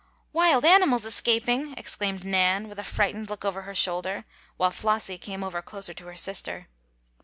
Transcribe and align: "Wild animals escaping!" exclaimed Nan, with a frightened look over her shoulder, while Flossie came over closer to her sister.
"Wild 0.33 0.65
animals 0.65 1.05
escaping!" 1.05 1.75
exclaimed 1.77 2.23
Nan, 2.23 2.67
with 2.67 2.79
a 2.79 2.83
frightened 2.83 3.29
look 3.29 3.45
over 3.45 3.61
her 3.61 3.75
shoulder, 3.75 4.25
while 4.57 4.71
Flossie 4.71 5.19
came 5.19 5.43
over 5.43 5.61
closer 5.61 5.93
to 5.93 6.07
her 6.07 6.15
sister. 6.17 6.69